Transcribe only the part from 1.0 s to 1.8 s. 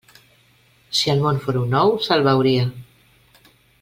el món fóra un